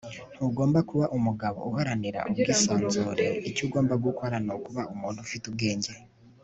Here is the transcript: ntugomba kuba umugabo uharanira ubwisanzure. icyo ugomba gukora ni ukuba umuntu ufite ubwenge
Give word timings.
ntugomba 0.35 0.79
kuba 0.89 1.05
umugabo 1.17 1.57
uharanira 1.69 2.19
ubwisanzure. 2.29 3.27
icyo 3.49 3.61
ugomba 3.67 3.93
gukora 4.05 4.35
ni 4.45 4.51
ukuba 4.57 4.81
umuntu 4.93 5.17
ufite 5.25 5.43
ubwenge 5.51 5.93